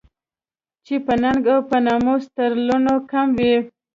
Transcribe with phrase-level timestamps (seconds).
[0.85, 3.55] چې په ننګ او په ناموس تر لوڼو کم وي